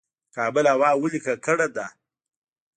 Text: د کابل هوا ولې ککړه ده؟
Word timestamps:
د 0.03 0.03
کابل 0.35 0.65
هوا 0.73 0.89
ولې 1.01 1.19
ککړه 1.25 1.67
ده؟ 1.75 1.87